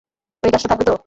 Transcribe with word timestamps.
ওই 0.43 0.49
গাছটা 0.53 0.69
থাকবে 0.71 0.85
তো? 0.85 0.93